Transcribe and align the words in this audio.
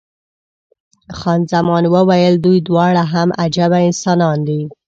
خان 1.17 1.41
زمان 1.51 1.83
وویل، 1.93 2.35
دوی 2.45 2.57
دواړه 2.67 3.03
هم 3.13 3.29
عجبه 3.43 3.77
انسانان 3.89 4.37
دي. 4.47 4.61